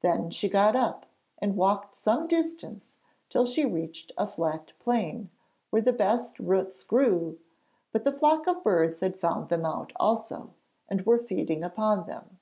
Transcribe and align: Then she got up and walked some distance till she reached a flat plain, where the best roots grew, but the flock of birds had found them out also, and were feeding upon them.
Then 0.00 0.30
she 0.30 0.48
got 0.48 0.74
up 0.74 1.04
and 1.36 1.54
walked 1.54 1.94
some 1.94 2.26
distance 2.26 2.94
till 3.28 3.44
she 3.44 3.66
reached 3.66 4.10
a 4.16 4.26
flat 4.26 4.72
plain, 4.78 5.28
where 5.68 5.82
the 5.82 5.92
best 5.92 6.38
roots 6.38 6.82
grew, 6.82 7.38
but 7.92 8.04
the 8.04 8.12
flock 8.16 8.46
of 8.48 8.64
birds 8.64 9.00
had 9.00 9.20
found 9.20 9.50
them 9.50 9.66
out 9.66 9.92
also, 9.96 10.54
and 10.88 11.04
were 11.04 11.18
feeding 11.18 11.62
upon 11.62 12.06
them. 12.06 12.38